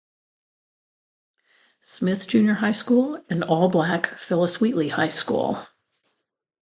[1.79, 5.67] Smith Junior High School, and all-black Phyllis Wheatley High School.